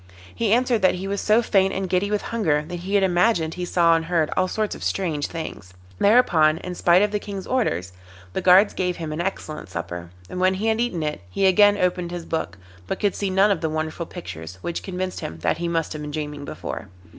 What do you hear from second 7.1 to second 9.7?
the King's orders, the guards gave him an excellent